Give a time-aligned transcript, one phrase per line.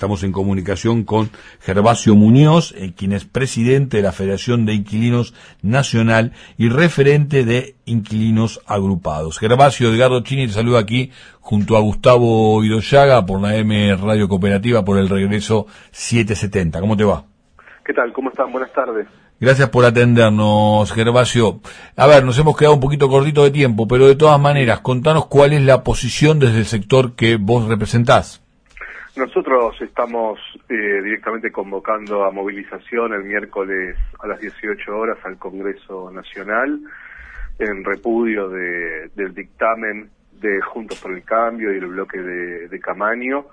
[0.00, 1.28] Estamos en comunicación con
[1.60, 7.74] Gervasio Muñoz, eh, quien es presidente de la Federación de Inquilinos Nacional y referente de
[7.84, 9.38] Inquilinos Agrupados.
[9.38, 14.86] Gervasio Edgardo Chini te saluda aquí junto a Gustavo Idoyaga por la M Radio Cooperativa
[14.86, 16.80] por el regreso 770.
[16.80, 17.24] ¿Cómo te va?
[17.84, 18.10] ¿Qué tal?
[18.14, 18.50] ¿Cómo están?
[18.52, 19.06] Buenas tardes.
[19.38, 21.60] Gracias por atendernos, Gervasio.
[21.96, 25.26] A ver, nos hemos quedado un poquito cortito de tiempo, pero de todas maneras, contanos
[25.26, 28.40] cuál es la posición desde el sector que vos representás.
[29.16, 30.38] Nosotros estamos
[30.68, 36.80] eh, directamente convocando a movilización el miércoles a las 18 horas al Congreso Nacional
[37.58, 43.46] en repudio del dictamen de Juntos por el Cambio y el bloque de, de Camaño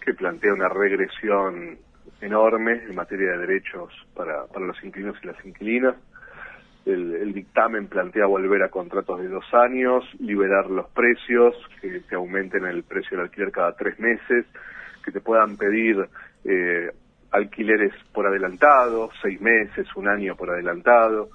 [0.00, 1.78] que plantea una regresión
[2.20, 5.94] enorme en materia de derechos para, para los inquilinos y las inquilinas.
[6.84, 12.14] El, el, dictamen plantea volver a contratos de dos años, liberar los precios, que, que
[12.16, 14.46] aumenten el precio del alquiler cada tres meses,
[15.02, 16.08] que te puedan pedir
[16.44, 16.90] eh,
[17.30, 21.30] alquileres por adelantado, seis meses, un año por adelantado,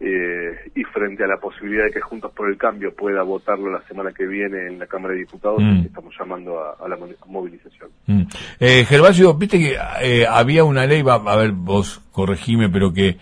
[0.00, 3.80] eh, y frente a la posibilidad de que Juntos por el Cambio pueda votarlo la
[3.82, 5.86] semana que viene en la Cámara de Diputados, mm.
[5.86, 7.90] estamos llamando a, la movilización.
[8.06, 8.22] Mm.
[8.58, 13.18] Eh, Gervasio, viste que eh, había una ley, va, a ver, vos corregime, pero que,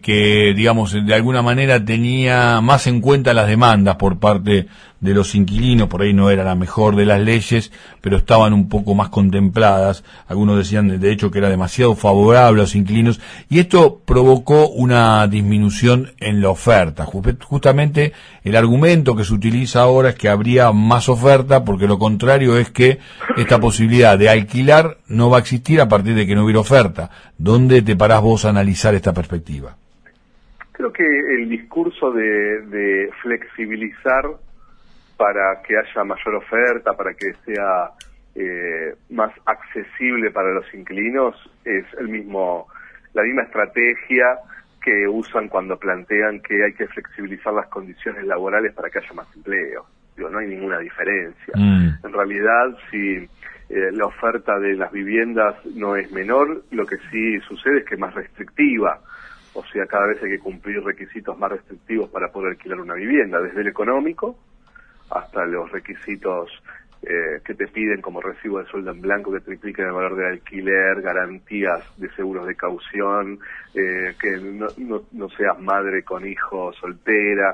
[0.00, 4.68] que, digamos, de alguna manera tenía más en cuenta las demandas por parte
[5.00, 8.68] de los inquilinos, por ahí no era la mejor de las leyes, pero estaban un
[8.68, 10.04] poco más contempladas.
[10.26, 15.26] Algunos decían, de hecho, que era demasiado favorable a los inquilinos, y esto provocó una
[15.26, 17.04] disminución en la oferta.
[17.04, 22.56] Justamente el argumento que se utiliza ahora es que habría más oferta, porque lo contrario
[22.56, 22.98] es que
[23.36, 27.10] esta posibilidad de alquilar no va a existir a partir de que no hubiera oferta.
[27.38, 29.76] ¿Dónde te parás vos a analizar esta perspectiva?
[30.72, 34.26] Creo que el discurso de, de flexibilizar
[35.16, 37.90] para que haya mayor oferta, para que sea
[38.34, 42.66] eh, más accesible para los inquilinos, es el mismo,
[43.14, 44.38] la misma estrategia
[44.82, 49.26] que usan cuando plantean que hay que flexibilizar las condiciones laborales para que haya más
[49.34, 49.86] empleo.
[50.16, 51.54] Digo, no hay ninguna diferencia.
[51.56, 52.04] Mm.
[52.04, 53.16] En realidad, si
[53.68, 57.94] eh, la oferta de las viviendas no es menor, lo que sí sucede es que
[57.94, 59.00] es más restrictiva.
[59.54, 63.40] O sea, cada vez hay que cumplir requisitos más restrictivos para poder alquilar una vivienda,
[63.40, 64.38] desde el económico
[65.10, 66.50] hasta los requisitos
[67.02, 70.26] eh, que te piden como recibo de sueldo en blanco que tripliquen el valor de
[70.26, 73.38] alquiler, garantías de seguros de caución,
[73.74, 74.66] eh, que no,
[75.12, 77.52] no, seas madre con hijo soltera.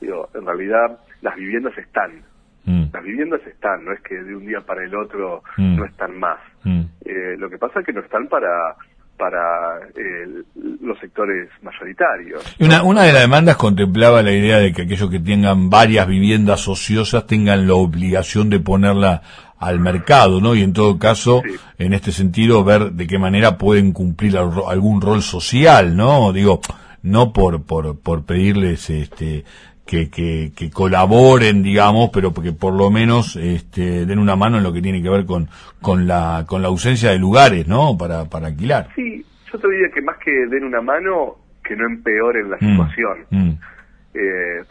[0.00, 2.22] Digo, en realidad las viviendas están.
[2.64, 2.84] Mm.
[2.92, 5.76] Las viviendas están, no es que de un día para el otro mm.
[5.76, 6.38] no están más.
[6.62, 6.84] Mm.
[7.04, 8.74] Eh, lo que pasa es que no están para
[9.16, 9.80] para
[10.82, 12.42] los sectores mayoritarios.
[12.58, 16.66] Una, una de las demandas contemplaba la idea de que aquellos que tengan varias viviendas
[16.68, 19.22] ociosas tengan la obligación de ponerla
[19.58, 20.54] al mercado, ¿no?
[20.54, 21.42] Y en todo caso,
[21.78, 26.32] en este sentido, ver de qué manera pueden cumplir algún rol social, ¿no?
[26.32, 26.60] Digo,
[27.02, 29.44] no por, por, por pedirles este
[29.86, 34.62] que, que, que, colaboren, digamos, pero que por lo menos este, den una mano en
[34.62, 35.48] lo que tiene que ver con,
[35.80, 37.96] con, la, con la ausencia de lugares, ¿no?
[37.98, 38.88] Para, para alquilar.
[38.94, 42.70] Sí, yo te diría que más que den una mano, que no empeoren la mm,
[42.70, 43.18] situación.
[43.30, 43.50] Mm.
[44.14, 44.62] Eh,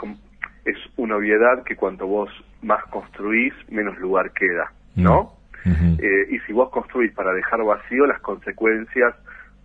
[0.65, 2.29] es una obviedad que cuanto vos
[2.61, 5.33] más construís, menos lugar queda, ¿no?
[5.65, 9.15] Mm, eh, y si vos construís para dejar vacío, las consecuencias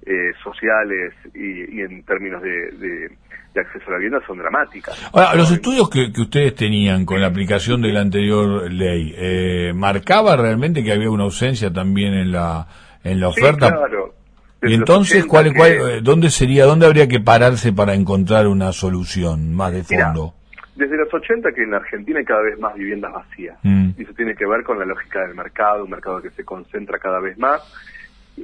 [0.09, 3.11] eh, sociales y, en términos de,
[3.55, 5.11] acceso a la vivienda son dramáticas.
[5.13, 10.35] Ahora, los estudios que, ustedes tenían con la aplicación de la anterior ley, eh, ¿marcaba
[10.37, 12.67] realmente que había una ausencia también en la,
[13.05, 13.67] en la oferta?
[13.67, 14.15] Sí, claro.
[14.63, 19.55] y entonces, ¿cuál, cuál, eh, ¿dónde sería, dónde habría que pararse para encontrar una solución
[19.55, 20.35] más de fondo?
[20.77, 23.59] desde los 80 que en la Argentina hay cada vez más viviendas vacías.
[23.65, 23.91] Mm.
[23.99, 27.01] Y eso tiene que ver con la lógica del mercado, un mercado que se concentra
[27.01, 27.61] cada vez más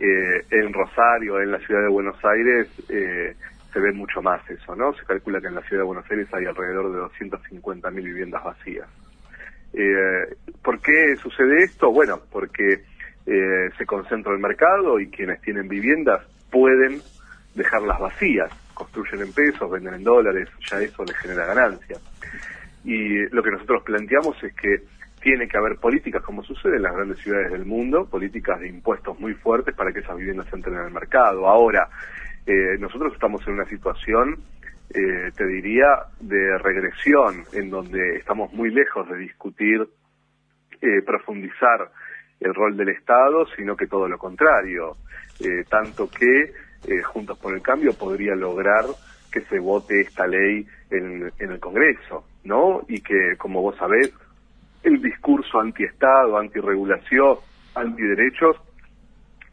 [0.01, 3.35] eh, en Rosario, en la ciudad de Buenos Aires, eh,
[3.73, 4.95] se ve mucho más eso, ¿no?
[4.95, 8.89] Se calcula que en la ciudad de Buenos Aires hay alrededor de 250.000 viviendas vacías.
[9.73, 11.91] Eh, ¿Por qué sucede esto?
[11.91, 12.85] Bueno, porque
[13.27, 17.01] eh, se concentra el mercado y quienes tienen viviendas pueden
[17.57, 22.01] dejarlas vacías, construyen en pesos, venden en dólares, ya eso les genera ganancias.
[22.85, 24.83] Y lo que nosotros planteamos es que
[25.25, 29.19] tiene que haber políticas, como sucede en las grandes ciudades del mundo, políticas de impuestos
[29.19, 31.49] muy fuertes para que esas viviendas entren en el mercado.
[31.49, 31.89] Ahora,
[32.47, 34.39] eh, nosotros estamos en una situación,
[34.91, 35.87] eh, te diría,
[36.21, 39.89] de regresión, en donde estamos muy lejos de discutir,
[40.83, 41.91] eh, profundizar
[42.41, 44.99] el rol del Estado, sino que todo lo contrario.
[45.69, 46.53] tanto que
[47.03, 48.85] Juntos por el Cambio podría lograr
[49.33, 52.83] que se vote esta ley en el Congreso, ¿no?
[52.87, 54.13] Y que, como vos sabés,
[54.85, 57.39] el discurso anti-Estado, anti-regulación,
[57.75, 58.57] anti-derechos,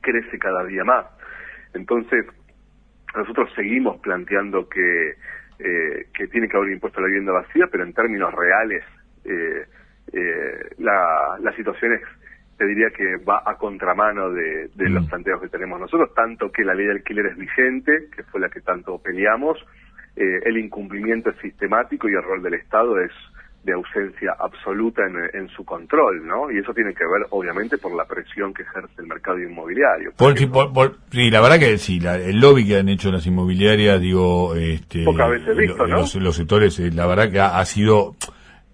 [0.01, 1.05] crece cada día más.
[1.73, 2.25] Entonces,
[3.15, 5.15] nosotros seguimos planteando que,
[5.59, 8.83] eh, que tiene que haber impuesto a la vivienda vacía, pero en términos reales
[9.25, 9.65] eh,
[10.13, 12.01] eh, la, la situación es,
[12.57, 15.09] te diría que va a contramano de, de los mm.
[15.09, 18.49] planteos que tenemos nosotros, tanto que la ley de alquiler es vigente, que fue la
[18.49, 19.57] que tanto peleamos,
[20.15, 23.11] eh, el incumplimiento es sistemático y el rol del Estado es
[23.63, 26.51] de ausencia absoluta en, su control, ¿no?
[26.51, 30.13] Y eso tiene que ver, obviamente, por la presión que ejerce el mercado inmobiliario.
[31.11, 36.35] sí, la verdad que sí, el lobby que han hecho las inmobiliarias, digo, este, los,
[36.35, 38.15] sectores, eh, la verdad que ha, sido,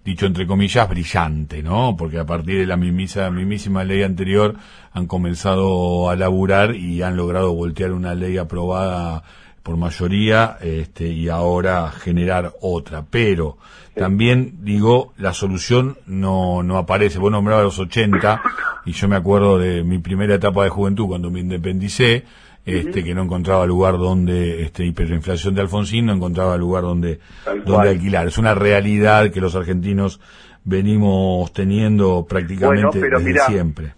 [0.04, 1.94] dicho entre comillas, brillante, ¿no?
[1.98, 4.54] Porque a partir de la mismísima, mismísima ley anterior
[4.92, 9.22] han comenzado a laburar y han logrado voltear una ley aprobada
[9.62, 13.04] por mayoría este, y ahora generar otra.
[13.08, 13.58] Pero
[13.94, 17.18] también digo, la solución no, no aparece.
[17.18, 18.42] Vos nombrabas los 80
[18.86, 22.24] y yo me acuerdo de mi primera etapa de juventud cuando me independicé,
[22.64, 27.18] este, que no encontraba lugar donde, este, hiperinflación de Alfonsín, no encontraba lugar donde,
[27.64, 28.26] donde alquilar.
[28.26, 30.20] Es una realidad que los argentinos
[30.64, 33.94] venimos teniendo prácticamente desde siempre.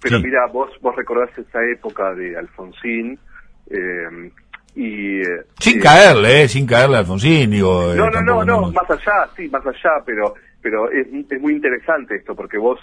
[0.00, 3.18] Pero mira, vos, vos recordás esa época de Alfonsín,
[3.70, 4.30] eh,
[4.74, 7.92] y, eh, sin caerle, eh, sin caerle a Alfonsín, digo.
[7.92, 11.52] Eh, no, no, no, no, más allá, sí, más allá, pero, pero es, es muy
[11.52, 12.80] interesante esto, porque vos,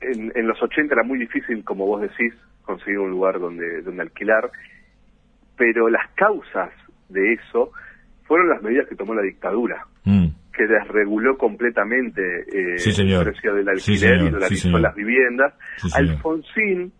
[0.00, 4.02] en, en, los 80 era muy difícil, como vos decís, conseguir un lugar donde, donde
[4.02, 4.50] alquilar,
[5.56, 6.70] pero las causas
[7.08, 7.72] de eso
[8.24, 10.26] fueron las medidas que tomó la dictadura, mm.
[10.52, 12.22] que desreguló completamente
[12.52, 15.54] el precio del alquiler y dolarizó las viviendas.
[15.94, 16.92] Alfonsín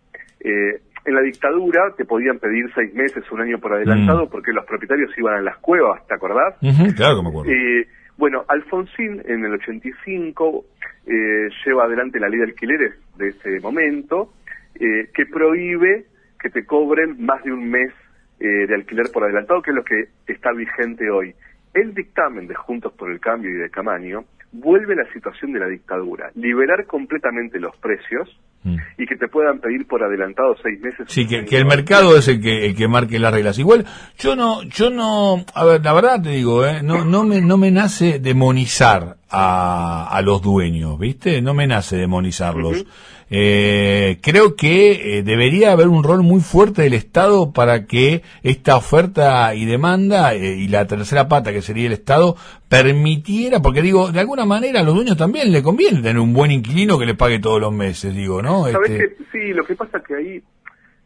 [0.43, 4.29] eh, en la dictadura te podían pedir seis meses, un año por adelantado, mm.
[4.29, 6.55] porque los propietarios iban a las cuevas, ¿te acordás?
[6.95, 7.51] claro que me acuerdo.
[7.51, 7.87] Eh,
[8.17, 10.65] bueno, Alfonsín en el 85
[11.07, 14.33] eh, lleva adelante la ley de alquileres de ese momento,
[14.75, 16.05] eh, que prohíbe
[16.39, 17.91] que te cobren más de un mes
[18.39, 21.33] eh, de alquiler por adelantado, que es lo que está vigente hoy.
[21.73, 25.67] El dictamen de Juntos por el Cambio y de Camaño vuelve la situación de la
[25.67, 28.75] dictadura, liberar completamente los precios, Mm.
[28.97, 31.07] y que te puedan pedir por adelantado seis meses.
[31.07, 33.57] Sí, que, que el mercado es el que, el que marque las reglas.
[33.57, 33.85] Igual,
[34.19, 37.57] yo no, yo no, a ver, la verdad te digo, eh, no, no me, no
[37.57, 41.41] me nace demonizar a, a los dueños, ¿viste?
[41.41, 42.85] No me nace demonizarlos.
[43.33, 48.75] Eh, creo que eh, debería haber un rol muy fuerte del Estado para que esta
[48.75, 52.35] oferta y demanda eh, y la tercera pata que sería el Estado
[52.67, 56.51] permitiera, porque digo, de alguna manera a los dueños también le conviene tener un buen
[56.51, 58.65] inquilino que les pague todos los meses, digo, ¿no?
[58.69, 59.15] ¿Sabes este...
[59.15, 60.43] que, sí, lo que pasa es que ahí,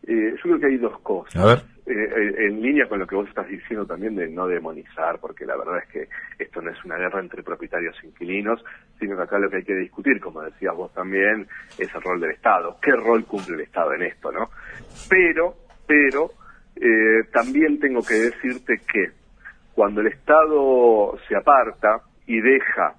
[0.07, 1.36] yo creo que hay dos cosas.
[1.36, 1.75] A ver.
[1.95, 5.80] En línea con lo que vos estás diciendo también de no demonizar, porque la verdad
[5.80, 6.07] es que
[6.44, 8.63] esto no es una guerra entre propietarios e inquilinos,
[9.00, 11.47] sino que acá lo que hay que discutir, como decías vos también,
[11.77, 12.77] es el rol del Estado.
[12.81, 14.50] ¿Qué rol cumple el Estado en esto, no?
[15.09, 15.56] Pero,
[15.88, 16.31] pero,
[16.75, 19.12] eh, también tengo que decirte que
[19.74, 22.95] cuando el Estado se aparta y deja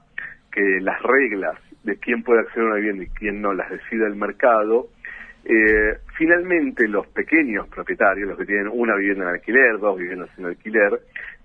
[0.51, 4.07] que las reglas de quién puede acceder a una vivienda y quién no las decida
[4.07, 4.89] el mercado,
[5.49, 10.47] eh, finalmente los pequeños propietarios, los que tienen una vivienda en alquiler, dos viviendas en
[10.47, 11.01] alquiler,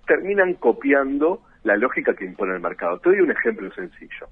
[0.06, 2.98] terminan copiando la lógica que impone el mercado.
[2.98, 4.26] Te doy un ejemplo sencillo.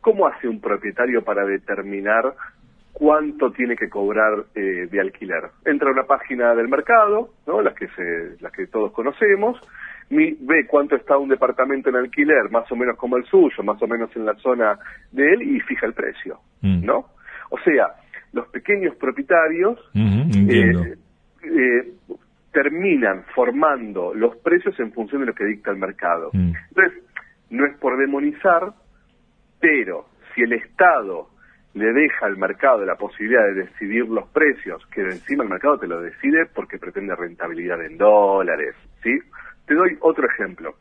[0.00, 2.34] ¿Cómo hace un propietario para determinar
[2.92, 5.50] cuánto tiene que cobrar eh, de alquiler?
[5.64, 7.62] Entra a una página del mercado, ¿no?
[7.62, 9.60] las, que se, las que todos conocemos,
[10.10, 13.86] ve cuánto está un departamento en alquiler, más o menos como el suyo, más o
[13.86, 14.80] menos en la zona
[15.12, 16.84] de él, y fija el precio, mm.
[16.84, 17.06] ¿no?
[17.50, 17.94] O sea,
[18.62, 20.94] pequeños propietarios eh,
[21.42, 21.92] eh,
[22.52, 26.30] terminan formando los precios en función de lo que dicta el mercado.
[26.32, 26.52] Mm.
[26.68, 27.02] Entonces,
[27.50, 28.72] no es por demonizar,
[29.60, 31.28] pero si el Estado
[31.74, 35.86] le deja al mercado la posibilidad de decidir los precios, que encima el mercado te
[35.86, 39.18] lo decide porque pretende rentabilidad en dólares, ¿sí?
[39.66, 40.74] Te doy otro ejemplo.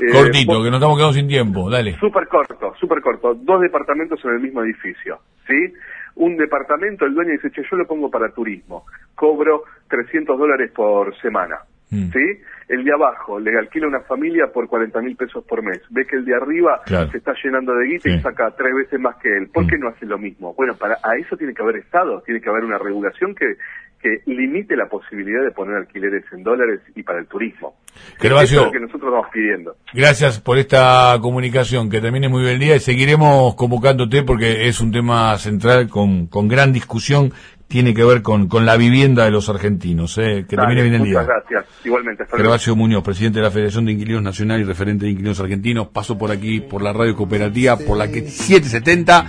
[0.00, 1.96] Eh, Cortito, que nos estamos quedando sin tiempo, dale.
[1.98, 3.34] Súper corto, súper corto.
[3.34, 5.72] Dos departamentos en el mismo edificio, ¿sí?
[6.20, 8.84] Un departamento, el dueño dice, che, yo lo pongo para turismo,
[9.14, 12.10] cobro 300 dólares por semana, mm.
[12.12, 12.42] ¿sí?
[12.68, 16.16] El de abajo le alquila una familia por 40 mil pesos por mes, ve que
[16.16, 19.48] el de arriba se está llenando de guita y saca tres veces más que él,
[19.48, 19.80] ¿por qué mm.
[19.80, 20.52] no hace lo mismo?
[20.52, 23.56] Bueno, para a eso tiene que haber Estado, tiene que haber una regulación que
[24.02, 27.74] que limite la posibilidad de poner alquileres en dólares y para el turismo.
[28.20, 29.76] Eso es lo que nosotros vamos pidiendo.
[29.92, 34.80] Gracias por esta comunicación, que termine muy bien el día y seguiremos convocándote porque es
[34.80, 37.32] un tema central con, con gran discusión,
[37.70, 40.18] tiene que ver con, con la vivienda de los argentinos.
[40.18, 40.44] ¿eh?
[40.48, 41.20] Que termine bien el día.
[41.20, 42.24] Muchas gracias, igualmente.
[42.28, 46.18] Gervasio Muñoz, presidente de la Federación de Inquilinos Nacional y referente de Inquilinos Argentinos, pasó
[46.18, 49.26] por aquí por la radio cooperativa, por la que 770.